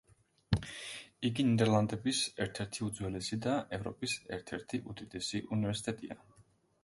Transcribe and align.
იგი 1.29 1.43
ნიდერლანდების 1.49 2.21
ერთ-ერთი 2.45 2.83
უძველესი 2.87 3.39
და 3.47 3.53
ევროპის 3.79 4.17
ერთ-ერთი 4.39 4.79
უდიდესი 4.95 5.43
უნივერსიტეტია. 5.57 6.19